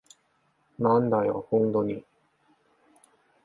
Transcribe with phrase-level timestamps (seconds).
[0.79, 2.03] なんだよ、ホントに。